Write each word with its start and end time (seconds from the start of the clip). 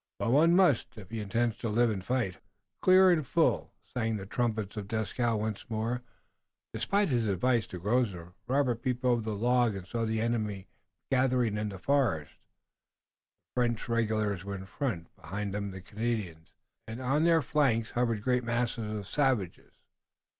"But 0.17 0.31
one 0.31 0.55
must, 0.55 0.97
if 0.97 1.11
he 1.11 1.19
intends 1.19 1.57
to 1.57 1.69
live 1.69 1.91
and 1.91 2.03
fight." 2.03 2.39
Clear 2.81 3.11
and 3.11 3.23
full 3.23 3.71
sang 3.93 4.17
the 4.17 4.25
trumpets 4.25 4.75
of 4.75 4.87
Dieskau 4.87 5.35
once 5.37 5.69
more. 5.69 6.01
Despite 6.73 7.09
his 7.09 7.27
advice 7.27 7.67
to 7.67 7.77
Grosvenor, 7.77 8.33
Robert 8.47 8.81
peeped 8.81 9.05
over 9.05 9.21
the 9.21 9.35
log 9.35 9.75
and 9.75 9.85
saw 9.85 10.03
the 10.03 10.19
enemy 10.19 10.65
gathering 11.11 11.55
in 11.55 11.69
the 11.69 11.77
forest. 11.77 12.33
The 13.53 13.61
French 13.61 13.87
regulars 13.87 14.43
were 14.43 14.55
in 14.55 14.65
front, 14.65 15.15
behind 15.17 15.53
them 15.53 15.69
the 15.69 15.81
Canadians, 15.81 16.49
and 16.87 16.99
on 16.99 17.23
the 17.23 17.39
flanks 17.43 17.91
hovered 17.91 18.23
great 18.23 18.43
masses 18.43 18.91
of 18.97 19.05
savages. 19.07 19.71